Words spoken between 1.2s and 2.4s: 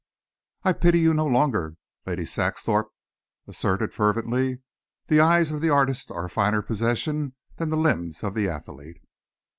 longer," Lady